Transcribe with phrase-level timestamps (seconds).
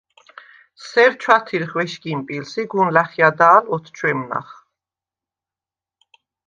[0.85, 4.49] სერ ჩვათირხ ვეშგიმპილს ი გუნ ლა̈ხიადა̄ლ ოთჩვემნახ.